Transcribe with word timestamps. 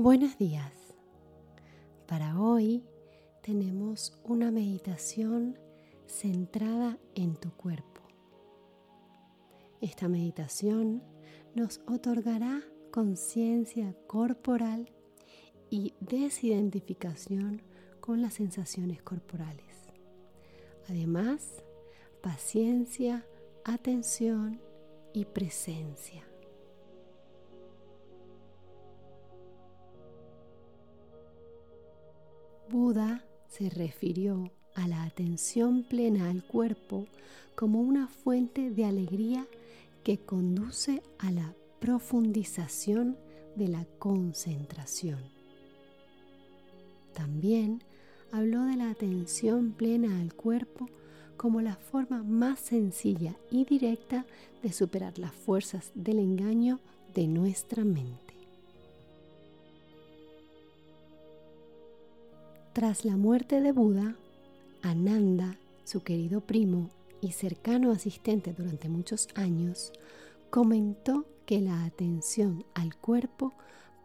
Buenos 0.00 0.38
días. 0.38 0.72
Para 2.06 2.40
hoy 2.40 2.84
tenemos 3.42 4.16
una 4.22 4.52
meditación 4.52 5.58
centrada 6.06 7.00
en 7.16 7.34
tu 7.34 7.50
cuerpo. 7.50 8.02
Esta 9.80 10.06
meditación 10.06 11.02
nos 11.56 11.80
otorgará 11.88 12.62
conciencia 12.92 13.92
corporal 14.06 14.88
y 15.68 15.94
desidentificación 15.98 17.62
con 18.00 18.22
las 18.22 18.34
sensaciones 18.34 19.02
corporales. 19.02 19.74
Además, 20.88 21.64
paciencia, 22.22 23.26
atención 23.64 24.60
y 25.12 25.24
presencia. 25.24 26.27
Buda 32.70 33.24
se 33.48 33.70
refirió 33.70 34.50
a 34.74 34.86
la 34.88 35.04
atención 35.04 35.84
plena 35.84 36.28
al 36.28 36.44
cuerpo 36.44 37.06
como 37.54 37.80
una 37.80 38.08
fuente 38.08 38.70
de 38.70 38.84
alegría 38.84 39.46
que 40.04 40.18
conduce 40.18 41.02
a 41.18 41.30
la 41.30 41.54
profundización 41.80 43.16
de 43.56 43.68
la 43.68 43.86
concentración. 43.98 45.18
También 47.14 47.82
habló 48.32 48.64
de 48.64 48.76
la 48.76 48.90
atención 48.90 49.72
plena 49.72 50.20
al 50.20 50.34
cuerpo 50.34 50.88
como 51.36 51.62
la 51.62 51.76
forma 51.76 52.22
más 52.22 52.60
sencilla 52.60 53.34
y 53.50 53.64
directa 53.64 54.26
de 54.62 54.72
superar 54.72 55.18
las 55.18 55.32
fuerzas 55.32 55.90
del 55.94 56.18
engaño 56.18 56.80
de 57.14 57.26
nuestra 57.26 57.84
mente. 57.84 58.27
Tras 62.78 63.04
la 63.04 63.16
muerte 63.16 63.60
de 63.60 63.72
Buda, 63.72 64.14
Ananda, 64.82 65.58
su 65.82 66.04
querido 66.04 66.40
primo 66.40 66.90
y 67.20 67.32
cercano 67.32 67.90
asistente 67.90 68.52
durante 68.52 68.88
muchos 68.88 69.26
años, 69.34 69.92
comentó 70.48 71.26
que 71.44 71.60
la 71.60 71.84
atención 71.84 72.64
al 72.74 72.94
cuerpo 72.96 73.52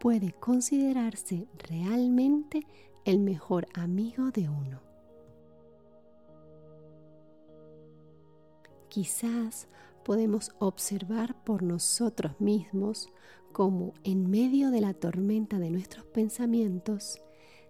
puede 0.00 0.32
considerarse 0.32 1.46
realmente 1.70 2.66
el 3.04 3.20
mejor 3.20 3.68
amigo 3.74 4.32
de 4.32 4.48
uno. 4.48 4.80
Quizás 8.88 9.68
podemos 10.04 10.50
observar 10.58 11.44
por 11.44 11.62
nosotros 11.62 12.40
mismos 12.40 13.08
cómo 13.52 13.92
en 14.02 14.28
medio 14.28 14.72
de 14.72 14.80
la 14.80 14.94
tormenta 14.94 15.60
de 15.60 15.70
nuestros 15.70 16.04
pensamientos 16.06 17.20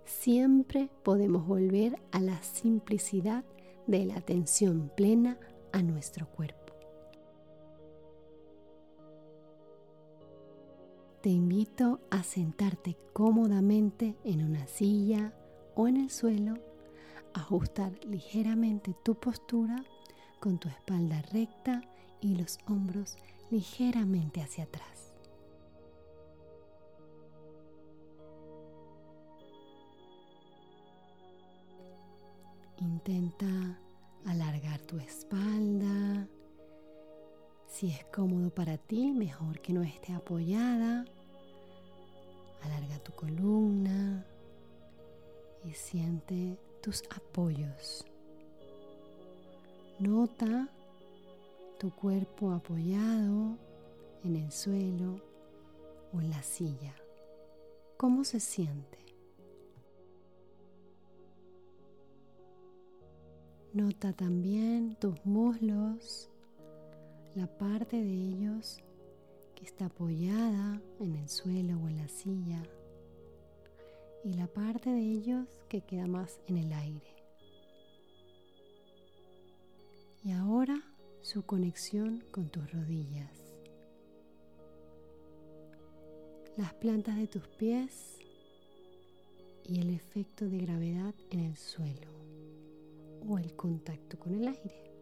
siempre 0.04 0.90
podemos 1.02 1.46
volver 1.46 2.00
a 2.12 2.20
la 2.20 2.42
simplicidad 2.42 3.44
de 3.86 4.04
la 4.04 4.16
atención 4.16 4.90
plena 4.96 5.38
a 5.72 5.82
nuestro 5.82 6.26
cuerpo. 6.28 6.74
Te 11.20 11.30
invito 11.30 12.00
a 12.10 12.22
sentarte 12.22 12.98
cómodamente 13.14 14.14
en 14.24 14.44
una 14.44 14.66
silla 14.66 15.32
o 15.74 15.88
en 15.88 15.96
el 15.96 16.10
suelo, 16.10 16.54
ajustar 17.32 17.92
ligeramente 18.04 18.94
tu 19.02 19.14
postura 19.14 19.82
con 20.38 20.58
tu 20.58 20.68
espalda 20.68 21.22
recta 21.32 21.80
y 22.20 22.36
los 22.36 22.58
hombros 22.68 23.16
ligeramente 23.50 24.42
hacia 24.42 24.64
atrás. 24.64 24.93
Intenta 33.06 33.78
alargar 34.24 34.80
tu 34.80 34.96
espalda. 34.98 36.26
Si 37.66 37.90
es 37.90 38.02
cómodo 38.06 38.48
para 38.48 38.78
ti, 38.78 39.12
mejor 39.12 39.60
que 39.60 39.74
no 39.74 39.82
esté 39.82 40.14
apoyada. 40.14 41.04
Alarga 42.62 42.98
tu 43.00 43.12
columna 43.12 44.24
y 45.66 45.74
siente 45.74 46.58
tus 46.80 47.02
apoyos. 47.14 48.06
Nota 49.98 50.70
tu 51.78 51.90
cuerpo 51.90 52.52
apoyado 52.52 53.58
en 54.24 54.36
el 54.36 54.50
suelo 54.50 55.20
o 56.14 56.22
en 56.22 56.30
la 56.30 56.42
silla. 56.42 56.94
¿Cómo 57.98 58.24
se 58.24 58.40
siente? 58.40 59.03
Nota 63.74 64.12
también 64.12 64.94
tus 65.00 65.26
muslos, 65.26 66.30
la 67.34 67.48
parte 67.48 67.96
de 67.96 68.12
ellos 68.12 68.78
que 69.56 69.64
está 69.64 69.86
apoyada 69.86 70.80
en 71.00 71.16
el 71.16 71.28
suelo 71.28 71.80
o 71.82 71.88
en 71.88 71.96
la 71.96 72.06
silla 72.06 72.62
y 74.22 74.34
la 74.34 74.46
parte 74.46 74.90
de 74.90 75.00
ellos 75.00 75.48
que 75.68 75.80
queda 75.80 76.06
más 76.06 76.38
en 76.46 76.58
el 76.58 76.72
aire. 76.72 77.16
Y 80.22 80.30
ahora 80.30 80.80
su 81.22 81.44
conexión 81.44 82.22
con 82.30 82.50
tus 82.50 82.70
rodillas. 82.70 83.56
Las 86.56 86.74
plantas 86.74 87.16
de 87.16 87.26
tus 87.26 87.48
pies 87.48 88.20
y 89.64 89.80
el 89.80 89.90
efecto 89.90 90.48
de 90.48 90.58
gravedad 90.58 91.14
en 91.32 91.40
el 91.40 91.56
suelo 91.56 92.23
o 93.28 93.38
el 93.38 93.54
contacto 93.54 94.18
con 94.18 94.34
el 94.34 94.48
aire. 94.48 94.92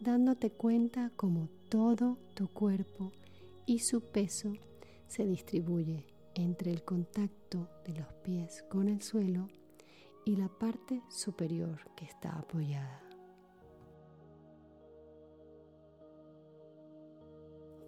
Dándote 0.00 0.50
cuenta 0.50 1.10
como 1.16 1.48
todo 1.68 2.18
tu 2.34 2.48
cuerpo 2.48 3.12
y 3.64 3.80
su 3.80 4.00
peso 4.00 4.52
se 5.08 5.26
distribuye 5.26 6.06
entre 6.34 6.70
el 6.70 6.84
contacto 6.84 7.68
de 7.84 7.94
los 7.94 8.12
pies 8.22 8.62
con 8.68 8.88
el 8.88 9.02
suelo 9.02 9.48
y 10.24 10.36
la 10.36 10.48
parte 10.48 11.02
superior 11.08 11.80
que 11.96 12.04
está 12.04 12.30
apoyada. 12.38 13.02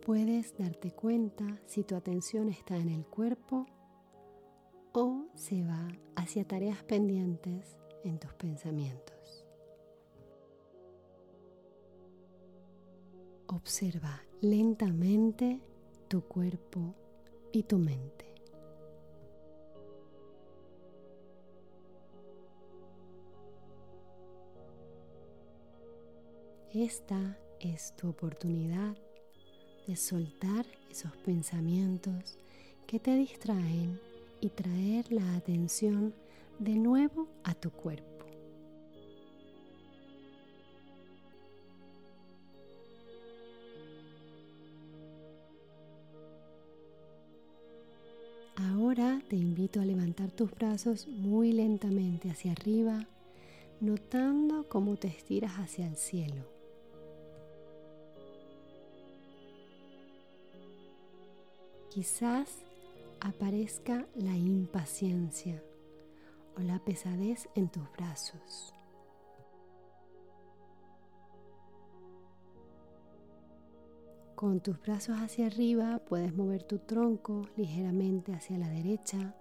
Puedes 0.06 0.56
darte 0.56 0.92
cuenta 0.92 1.60
si 1.66 1.84
tu 1.84 1.94
atención 1.94 2.48
está 2.48 2.78
en 2.78 2.88
el 2.88 3.04
cuerpo 3.04 3.66
o 4.92 5.26
se 5.34 5.62
va 5.62 5.86
hacia 6.16 6.46
tareas 6.46 6.82
pendientes 6.84 7.77
en 8.04 8.18
tus 8.18 8.32
pensamientos. 8.34 9.44
Observa 13.48 14.22
lentamente 14.40 15.60
tu 16.08 16.22
cuerpo 16.22 16.94
y 17.52 17.62
tu 17.62 17.78
mente. 17.78 18.28
Esta 26.74 27.38
es 27.60 27.96
tu 27.96 28.10
oportunidad 28.10 28.94
de 29.86 29.96
soltar 29.96 30.66
esos 30.90 31.16
pensamientos 31.16 32.38
que 32.86 33.00
te 33.00 33.16
distraen 33.16 33.98
y 34.40 34.50
traer 34.50 35.10
la 35.10 35.36
atención 35.36 36.14
de 36.58 36.76
nuevo 36.76 37.28
a 37.44 37.54
tu 37.54 37.70
cuerpo. 37.70 38.04
Ahora 48.56 49.22
te 49.28 49.36
invito 49.36 49.80
a 49.80 49.84
levantar 49.84 50.32
tus 50.32 50.50
brazos 50.50 51.06
muy 51.06 51.52
lentamente 51.52 52.30
hacia 52.30 52.52
arriba, 52.52 53.06
notando 53.80 54.68
cómo 54.68 54.96
te 54.96 55.06
estiras 55.06 55.52
hacia 55.58 55.86
el 55.86 55.96
cielo. 55.96 56.44
Quizás 61.90 62.48
aparezca 63.20 64.06
la 64.16 64.36
impaciencia 64.36 65.62
o 66.58 66.62
la 66.62 66.78
pesadez 66.80 67.48
en 67.54 67.68
tus 67.68 67.90
brazos. 67.92 68.74
Con 74.34 74.60
tus 74.60 74.80
brazos 74.80 75.16
hacia 75.18 75.46
arriba 75.46 75.98
puedes 75.98 76.34
mover 76.34 76.62
tu 76.62 76.78
tronco 76.78 77.48
ligeramente 77.56 78.34
hacia 78.34 78.58
la 78.58 78.68
derecha, 78.68 79.34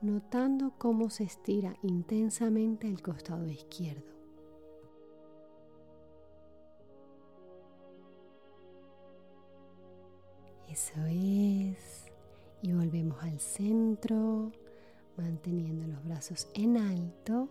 notando 0.00 0.74
cómo 0.78 1.10
se 1.10 1.24
estira 1.24 1.74
intensamente 1.82 2.86
el 2.86 3.02
costado 3.02 3.48
izquierdo. 3.48 4.12
Eso 10.68 11.04
es. 11.06 12.06
Y 12.62 12.72
volvemos 12.72 13.20
al 13.24 13.40
centro, 13.40 14.52
manteniendo 15.16 15.86
los 15.86 16.04
brazos 16.04 16.48
en 16.54 16.76
alto. 16.76 17.48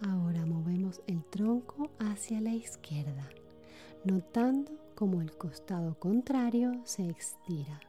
Ahora 0.00 0.44
movemos 0.46 1.00
el 1.06 1.24
tronco 1.24 1.90
hacia 1.98 2.40
la 2.40 2.54
izquierda, 2.54 3.28
notando 4.04 4.72
como 4.94 5.20
el 5.20 5.36
costado 5.36 5.98
contrario 5.98 6.72
se 6.84 7.08
estira. 7.08 7.80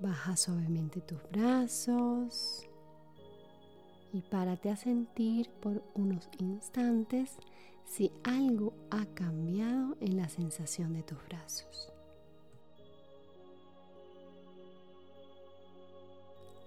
Baja 0.00 0.36
suavemente 0.36 1.00
tus 1.02 1.22
brazos 1.30 2.66
y 4.12 4.22
párate 4.22 4.70
a 4.70 4.76
sentir 4.76 5.50
por 5.60 5.82
unos 5.94 6.28
instantes 6.38 7.36
si 7.84 8.10
algo 8.24 8.72
ha 8.90 9.04
cambiado 9.14 9.96
en 10.00 10.16
la 10.16 10.28
sensación 10.28 10.94
de 10.94 11.02
tus 11.02 11.18
brazos. 11.28 11.89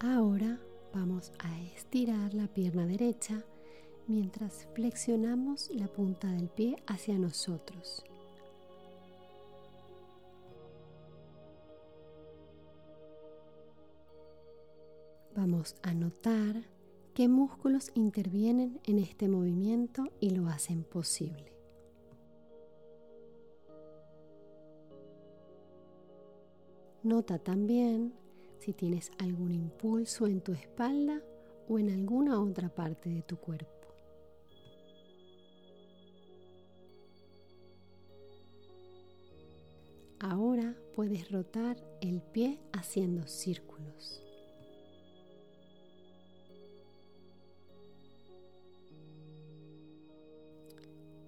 Ahora 0.04 0.60
vamos 0.94 1.32
a 1.40 1.62
estirar 1.62 2.34
la 2.34 2.50
pierna 2.50 2.86
derecha 2.86 3.42
mientras 4.06 4.68
flexionamos 4.74 5.70
la 5.74 5.88
punta 5.88 6.30
del 6.30 6.50
pie 6.50 6.76
hacia 6.88 7.18
nosotros. 7.18 8.04
Vamos 15.38 15.78
a 15.84 15.94
notar 15.94 16.66
qué 17.14 17.30
músculos 17.30 17.90
intervienen 17.94 18.82
en 18.84 19.00
este 19.00 19.30
movimiento 19.30 20.12
y 20.20 20.32
lo 20.32 20.50
hacen 20.50 20.84
posible. 20.84 21.54
Nota 27.04 27.40
también 27.40 28.22
si 28.64 28.72
tienes 28.72 29.12
algún 29.18 29.52
impulso 29.52 30.26
en 30.26 30.40
tu 30.40 30.54
espalda 30.54 31.22
o 31.68 31.80
en 31.80 31.90
alguna 31.90 32.42
otra 32.42 32.70
parte 32.70 33.10
de 33.10 33.22
tu 33.22 33.36
cuerpo. 33.36 33.68
Ahora 40.20 40.74
puedes 40.96 41.30
rotar 41.30 41.76
el 42.00 42.22
pie 42.22 42.58
haciendo 42.72 43.28
círculos. 43.28 44.22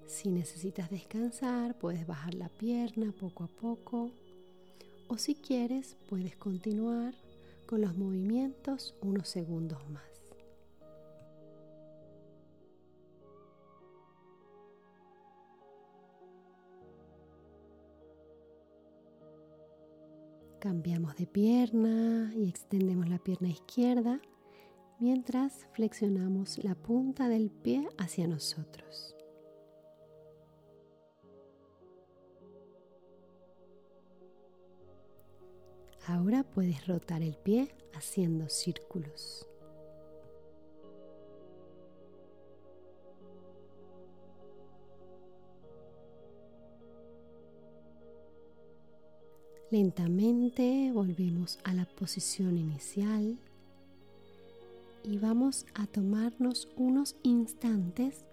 Si 0.07 0.29
necesitas 0.29 0.89
descansar, 0.89 1.77
puedes 1.77 2.07
bajar 2.07 2.33
la 2.33 2.47
pierna 2.47 3.11
poco 3.11 3.43
a 3.43 3.47
poco 3.47 4.11
o 5.09 5.17
si 5.17 5.35
quieres, 5.35 5.97
puedes 6.07 6.37
continuar 6.37 7.24
con 7.65 7.81
los 7.81 7.95
movimientos 7.95 8.95
unos 9.01 9.27
segundos 9.27 9.87
más. 9.89 10.03
Cambiamos 20.59 21.15
de 21.15 21.27
pierna 21.27 22.33
y 22.35 22.49
extendemos 22.49 23.07
la 23.07 23.19
pierna 23.19 23.49
izquierda 23.49 24.19
mientras 24.99 25.67
flexionamos 25.73 26.63
la 26.63 26.73
punta 26.73 27.29
del 27.29 27.51
pie 27.51 27.87
hacia 27.99 28.27
nosotros. 28.27 29.14
Ahora 36.07 36.43
puedes 36.43 36.85
rotar 36.85 37.23
el 37.23 37.35
pie 37.35 37.69
haciendo 37.93 38.47
círculos. 38.47 39.47
Lentamente 49.71 50.91
volvemos 50.93 51.57
a 51.63 51.73
la 51.73 51.85
posición 51.85 52.57
inicial 52.57 53.37
y 55.03 55.17
vamos 55.17 55.65
a 55.73 55.87
tomarnos 55.87 56.67
unos 56.77 57.15
instantes 57.23 58.25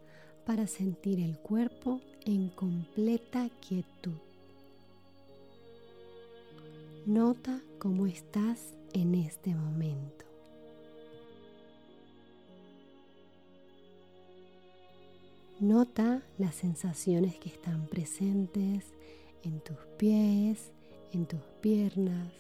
para 0.45 0.67
sentir 0.67 1.21
el 1.21 1.39
cuerpo 1.39 2.03
en 2.27 2.51
completa 2.51 3.49
quietud. 3.67 4.32
Nota 7.07 7.61
cómo 7.81 8.07
estás 8.07 8.75
en 8.93 9.17
este 9.17 9.57
momento. 9.57 10.25
Nota 15.59 16.23
las 16.39 16.55
sensaciones 16.55 17.35
que 17.41 17.49
están 17.49 17.89
presentes 17.89 18.85
en 19.43 19.59
tus 19.63 19.79
pies, 19.99 20.71
en 21.13 21.27
tus 21.27 21.41
piernas, 21.61 22.33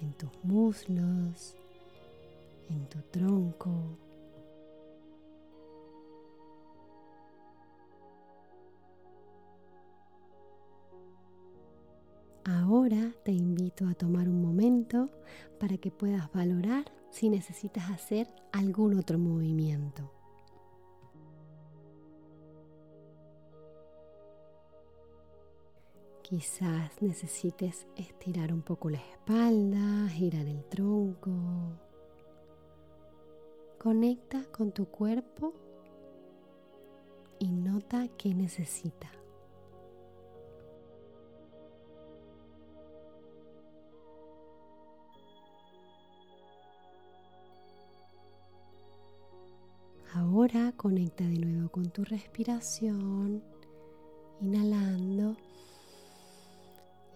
en 0.00 0.12
tus 0.12 0.30
muslos, 0.44 1.56
en 2.70 2.86
tu 2.86 3.00
tronco. 3.10 4.05
Ahora 12.66 13.12
te 13.22 13.30
invito 13.30 13.86
a 13.86 13.94
tomar 13.94 14.28
un 14.28 14.42
momento 14.42 15.08
para 15.60 15.78
que 15.78 15.92
puedas 15.92 16.32
valorar 16.32 16.90
si 17.10 17.28
necesitas 17.28 17.88
hacer 17.90 18.28
algún 18.50 18.98
otro 18.98 19.18
movimiento. 19.18 20.10
Quizás 26.22 27.00
necesites 27.00 27.86
estirar 27.94 28.52
un 28.52 28.62
poco 28.62 28.90
la 28.90 28.98
espalda, 28.98 30.08
girar 30.08 30.46
el 30.46 30.64
tronco. 30.64 31.30
Conecta 33.78 34.44
con 34.50 34.72
tu 34.72 34.86
cuerpo 34.86 35.54
y 37.38 37.52
nota 37.52 38.08
qué 38.18 38.34
necesita. 38.34 39.08
Ahora 50.46 50.70
conecta 50.76 51.24
de 51.24 51.40
nuevo 51.40 51.68
con 51.70 51.90
tu 51.90 52.04
respiración, 52.04 53.42
inhalando 54.40 55.36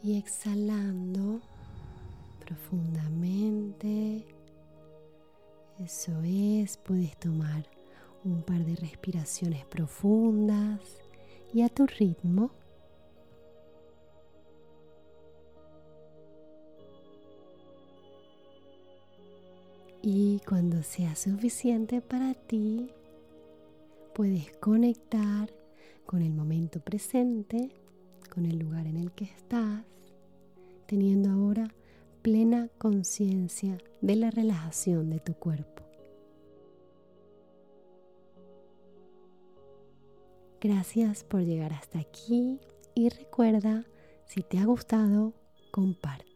y 0.03 0.19
exhalando 0.19 1.41
profundamente. 2.41 4.27
Eso 5.79 6.11
es, 6.25 6.77
puedes 6.79 7.17
tomar 7.19 7.69
un 8.25 8.43
par 8.43 8.65
de 8.65 8.75
respiraciones 8.75 9.65
profundas 9.65 10.81
y 11.55 11.63
a 11.63 11.69
tu 11.69 11.87
ritmo. 11.87 12.51
Y 20.03 20.41
cuando 20.49 20.83
sea 20.83 21.15
suficiente 21.15 22.01
para 22.01 22.35
ti, 22.35 22.91
puedes 24.15 24.51
conectar 24.59 25.51
con 26.07 26.23
el 26.23 26.33
momento 26.33 26.81
presente 26.81 27.71
con 28.31 28.47
el 28.47 28.59
lugar 28.59 28.87
en 28.87 28.97
el 28.97 29.13
que 29.13 29.25
estás, 29.25 29.85
teniendo 30.87 31.31
ahora 31.31 31.75
plena 32.23 32.69
conciencia 32.79 33.77
de 34.01 34.17
la 34.17 34.31
relajación 34.31 35.11
de 35.11 35.21
tu 35.21 35.35
cuerpo. 35.35 35.83
Gracias 40.61 41.25
por 41.25 41.41
llegar 41.41 41.73
hasta 41.73 41.99
aquí 41.99 42.61
y 42.95 43.09
recuerda, 43.09 43.85
si 44.27 44.43
te 44.43 44.59
ha 44.59 44.65
gustado, 44.65 45.33
comparte. 45.71 46.30